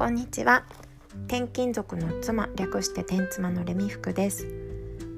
[0.00, 0.64] こんにちは。
[1.26, 4.48] 転勤族の妻略して転妻のレミ服です。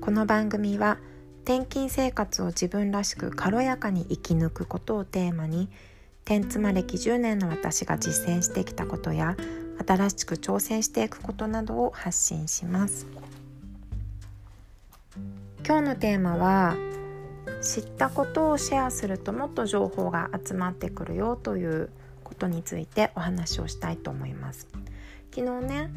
[0.00, 0.98] この番組は
[1.44, 5.68] 転勤生活を自分らしく軽やかに生き抜くことをテーマに
[6.24, 9.36] 転妻歴10年の私が実践してきたことや
[9.86, 13.06] 新しく挑戦していくことなどを発信します。
[15.64, 16.74] 今日のテーマは
[17.60, 21.90] 知ったことをシェアするともっと情報が集まってくるよという
[22.42, 24.66] ことについてお話をしたいと思います。
[25.32, 25.90] 昨日ね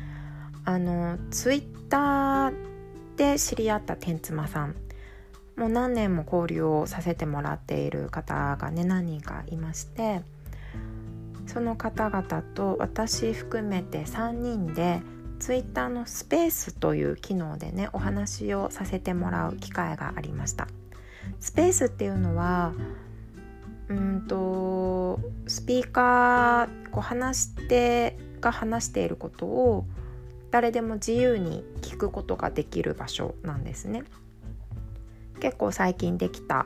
[0.63, 2.53] あのツイッター
[3.17, 4.75] で知り合った天妻さん
[5.57, 10.21] もう何年も交流をさせてもらっている方がね何人かいまして
[11.47, 15.01] その方々と私含めて3人で
[15.39, 20.67] ツイッターのスペースという機能でねお話をさせてもらう機会がありました。
[21.39, 22.73] スペースっていうのは
[23.89, 29.85] うんとスピーカーこう話してが話していることを
[30.51, 34.03] 誰でも自由に聞くことができる場所なんですね。
[35.39, 36.65] 結構最近できた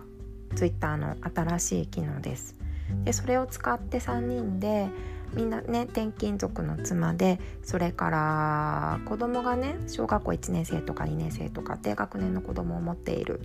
[0.55, 2.55] Twitter の新しい機能です。
[3.03, 4.87] でそれを使って3人で
[5.33, 13.41] みんなね転勤族の妻でそれから子供がね小学校1年生とか2年生とか低学年の子供を持っている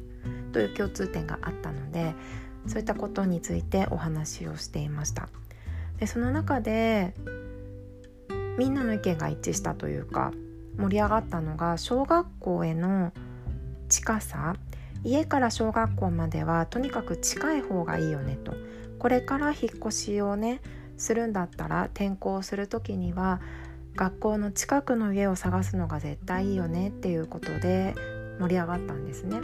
[0.53, 2.15] という共通点があったので
[2.67, 5.29] そういったことについてお話をしていました。
[5.99, 7.15] でその中で
[8.59, 10.33] みんなの意見が一致したというか
[10.79, 13.13] 盛り上がったのが小学校への
[13.89, 14.57] 近さ。
[15.07, 18.55] 家から小学校まではとにかく近い方がいいよねと。
[18.99, 20.63] これから引っ越しをね
[20.97, 23.41] するんだったら転校する時には
[23.97, 27.95] 学校の近くの家を探すのが絶対いいよねっていうことで
[28.41, 29.41] 盛り上がったんですね。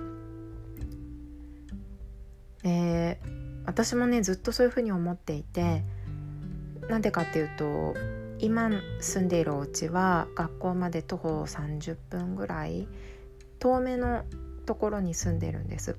[2.64, 5.84] えー私もねずっとそういうふうに思っていて
[6.88, 7.94] なんでかっていうと
[8.40, 8.70] 今
[9.00, 12.88] 住んでいるお家は学校まで徒歩30分ぐらい
[13.58, 14.24] 遠めの
[14.66, 15.96] ところに住んでるんです。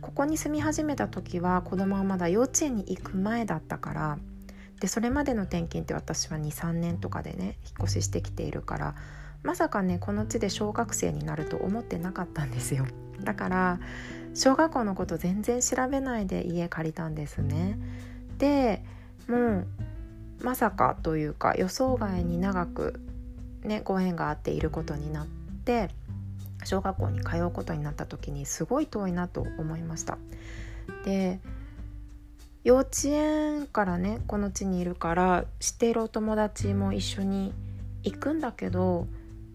[0.00, 4.18] ここに住み始めた時は子供はまだ幼稚園に行く前だったから
[4.80, 8.94] でそれまでの転勤って私は23年とかでね引っ越ししてきているから
[9.42, 12.86] まさかねこの地で小学生になると思ってなかったんですよ。
[13.20, 13.80] だから
[14.34, 17.78] 小学校のこと全然調べないで家借りたんですね。
[18.38, 18.84] で
[19.28, 19.66] もう
[20.42, 23.00] まさかというか予想外に長く
[23.62, 25.26] ねご縁があっていることになっ
[25.64, 25.90] て
[26.64, 30.18] 小学校に通うことになった時にすごい遠いなと思いました。
[31.04, 31.40] で
[32.68, 37.54] 幼稚園からねこの地にいるから知っているお友達も一緒に
[38.02, 39.06] 行くんだけど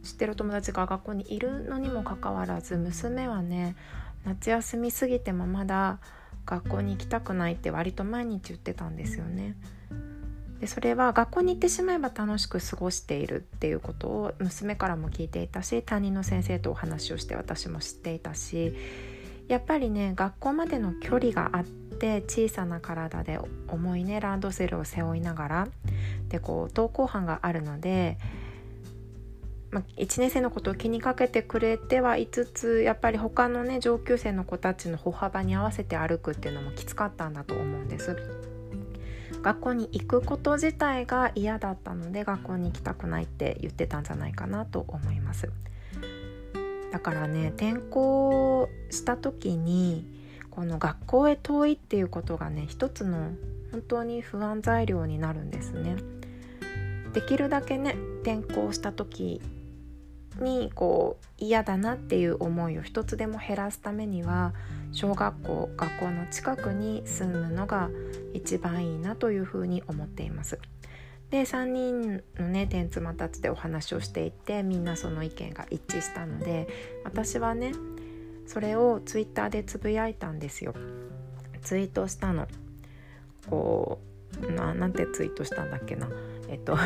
[0.01, 3.75] 知ってる友達が学校にいるのにもかかわらず娘はね
[4.25, 5.99] 夏休み過ぎてもまだ
[6.47, 9.55] 学校に行きたくないって割と毎日言ってたんですよね。
[10.59, 18.73] でそれは学校に行ってしまえば楽しく過ごしているっていうことを娘からも聞いていたし担任の先生とお話をして私も知っていたし
[19.47, 25.67] やっぱりね学校までの距離があって小さな体で重いねランドセルを背負いながら
[26.29, 28.17] でこう登校班があるので
[29.71, 38.15] まあ、1年生のことを気にかけてくれてはいつつやっぱり他のね上級生の子たちの歩幅に合わせて歩くっていうのもきつかったんだと思うんです。
[39.43, 45.49] 学校に行くこと自体が嫌だったので学校に行きたくないって言ってたんじゃないかなと思います
[46.91, 50.12] だからね転校した時に
[50.53, 53.31] この学校へ遠いっていうことがね一つの
[53.71, 55.95] 本当に不安材料になるんですね
[57.13, 59.41] できるだけね転校した時
[60.39, 64.53] にこう嫌だなっていう思いを一つでも減らすためには
[64.91, 67.89] 小学校学校の近くに住むのが
[68.35, 70.59] 一番いいなというふうに思っています。
[71.31, 76.67] で3人のね天妻たちでお話をしていてみんなその意見が一致したので
[77.03, 77.71] 私はね
[78.45, 80.73] それをツイッターでつぶやいたんですよ。
[81.61, 82.47] ツイートしたの。
[83.49, 83.99] こ
[84.41, 86.09] うななんてツイートしたんだっけな
[86.49, 86.77] えっと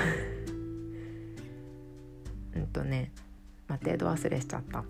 [2.55, 3.11] うんとね
[3.67, 4.83] 待ってど忘れしちゃった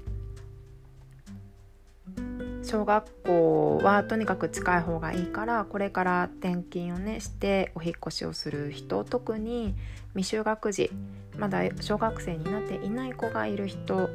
[2.63, 9.73] 小学校はとにかく近い方がいいからこれから転勤をねしてお引越しをする人特に
[10.15, 10.91] 未就学児
[11.37, 14.09] まだ小学生になっていない子がいる人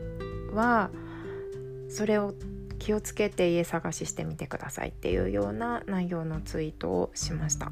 [0.53, 0.91] は
[1.93, 2.35] それを
[2.79, 7.71] 気をつけて家探ししてみてくださいっていうような内容のツイートをしました。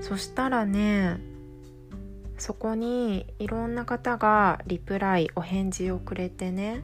[0.00, 1.18] そしたらね
[2.36, 6.82] そこにいろんな方がリプライお返事をくれてね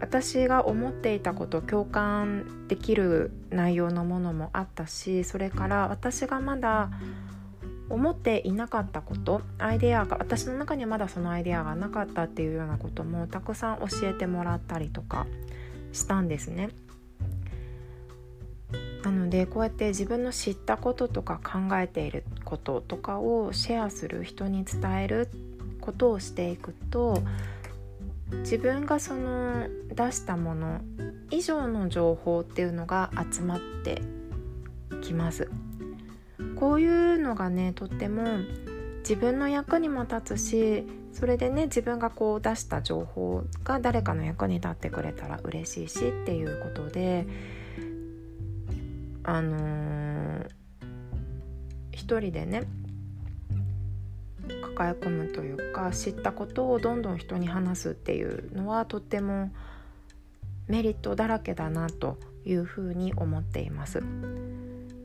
[0.00, 6.90] 私が思っていたこと共感できる内容のものもあったしそれから私がまだ
[7.90, 15.26] 思っていなかったことアイデアが私の中にはまだそのアイデアがなかったっていうようなこともたくさん教えてもらったりとか
[15.92, 16.70] したんですね。
[19.02, 25.28] なのでこうやって自分の知ったこととか考えていることとかをシェアする人に伝える
[25.80, 27.22] ことをしていくと
[28.30, 30.80] 自分がその出したもの
[31.30, 34.02] 以上の情報っていうのが集まって
[35.02, 35.50] きます
[36.60, 38.22] こういうのがねとっても
[38.98, 47.26] 自分の役にも立つしそれでね自分がこう出した情報が誰かの役に立ってくれたら嬉しいしっていうことで
[49.24, 50.48] あのー、
[51.92, 52.64] 一人でね
[54.76, 59.50] 抱え込むというか知ったことをどんどん人に話すっていうのはとっても
[60.68, 64.02] メリットだらけだなというふうに思っています。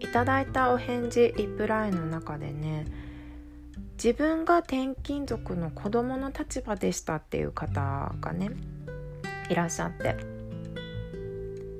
[0.06, 2.86] いただいたお返事リプライの中でね
[4.02, 8.52] 自分が転勤族の子供の立場でしたっていう方がね
[9.50, 10.16] いらっしゃって。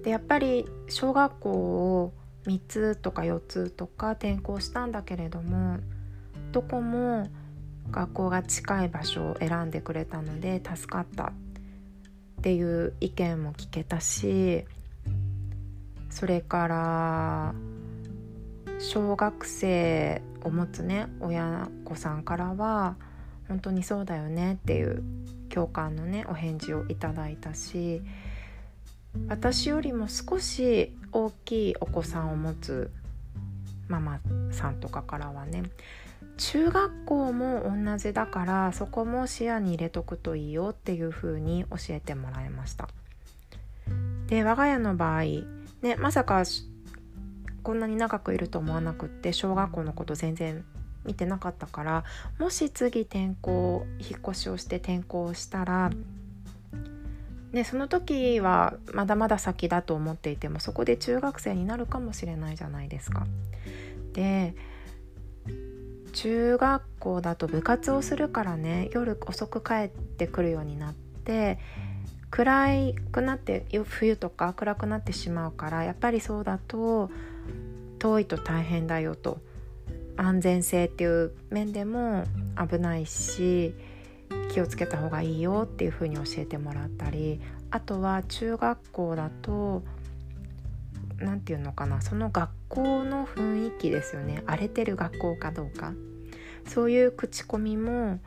[0.04, 2.14] でやっぱり小学校を
[2.46, 5.78] 3つとか4つとか転校したんだけれども
[6.52, 7.28] どこも
[7.92, 11.32] 学校が近い場所を選んでくれたので助かったっ
[12.44, 14.66] ていう意見も聞けたし
[16.12, 17.56] それから
[18.80, 22.96] 小学生を持つね親子さんからは
[23.48, 25.04] 本当にそうだよねっていう
[25.50, 28.02] 共感のねお返事をいただいたし
[29.30, 32.92] 私よりも少し大きいお子さんを持つ
[33.88, 34.20] ママ
[34.52, 35.64] さんとかからはね
[36.38, 42.90] 中学校も同じだからそこも視野に入れとくといいよっていう風に教えてもらいました。
[44.28, 45.22] で我が家の場合
[45.82, 46.44] ねまさか
[47.66, 50.64] こんなに長くいると思わなくって小学校のこと全然
[51.04, 52.04] 見てなかったから
[52.38, 55.90] もし次転校引っ越しをして転校したら
[57.52, 63.26] ね、その時はまだまだ先だと思っていてもそこで中学生になるかもしれないじゃないですか。
[64.14, 64.54] で
[66.12, 71.58] 中学校だと部活をするからね夜遅く帰ってくるようになって
[72.30, 72.68] 暗
[73.12, 77.10] くなって冬とか暗くなってしまうからやっぱりそうだと
[78.00, 79.40] 遠いと大変だよと。
[80.18, 82.24] 安全性っていう面でも
[82.70, 83.74] 危ないし
[84.52, 89.84] 気をつけた方がいいよっていうふうに教えてもらったりあとは中学校だと
[91.18, 94.44] 何て言うのかなその学校の雰囲気ですよね。
[94.46, 95.94] 荒れてる学校かどうか。
[96.68, 98.20] そういう口コミも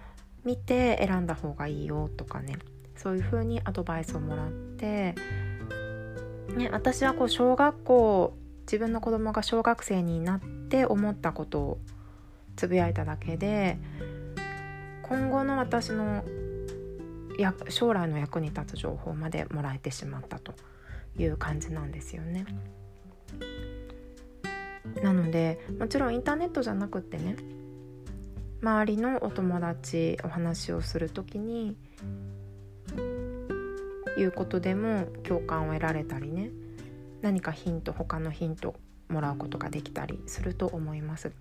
[0.44, 2.56] 見て選んだ方がいいよとかね。
[2.96, 5.14] そういう風にアドバイスをもらって、
[6.56, 8.34] ね、私はこう小学校
[8.68, 11.78] 自分の子供が小学生になって思ったことを
[12.54, 13.78] つぶやいただけで
[15.04, 16.22] 今後の私の
[17.70, 20.52] 将来の役に立つ情報までもらえてしまったと
[21.16, 22.44] いう感じなんですよね。
[25.02, 27.36] なのでもちろんインターネットじゃなくってね
[28.60, 31.76] 周りのお友達お話をする時に
[34.18, 36.50] いうことでも共感を得られたりね
[37.22, 38.74] 何かヒント他のヒント
[39.08, 41.32] もらうことができたりすると思います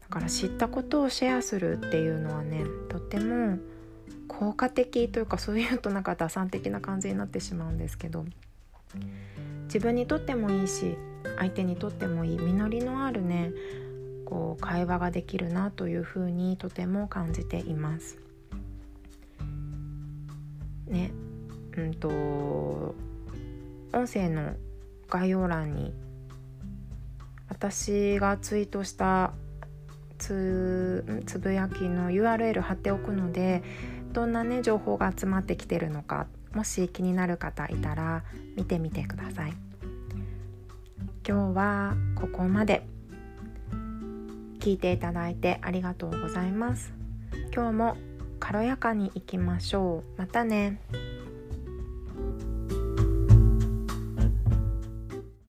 [0.00, 3.58] だから知ったことをシェアするっていうのはねとっても
[4.28, 8.24] 効果的というかそういうとなんか打算的な感じになってしまうんですけど
[9.64, 10.96] 自分にとってもいいし
[11.38, 13.52] 相手にとってもいい実りのあるね
[14.24, 18.16] こう会話ができるなというふうにとても感じています。
[20.86, 21.12] ね
[21.76, 22.08] うんと
[23.92, 24.54] 音声の
[25.10, 25.92] 概要欄に
[27.48, 29.32] 私がツイートした
[30.18, 33.62] つつぶやきの URL 貼っておくので
[34.12, 38.24] どんなね情報が集まってきてるのかもし気になる方いたら
[38.56, 39.52] 見てみてください。
[41.26, 42.86] 今日はここまで。
[44.60, 46.92] 聞いていただいてありがとうございます。
[47.54, 47.96] 今日も
[48.38, 50.18] 軽やかにいきましょう。
[50.18, 50.80] またね。